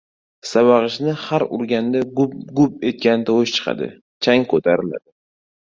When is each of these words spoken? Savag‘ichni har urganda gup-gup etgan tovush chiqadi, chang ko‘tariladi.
Savag‘ichni 0.51 1.13
har 1.25 1.45
urganda 1.59 2.03
gup-gup 2.21 2.89
etgan 2.93 3.27
tovush 3.29 3.55
chiqadi, 3.61 3.95
chang 4.27 4.53
ko‘tariladi. 4.55 5.07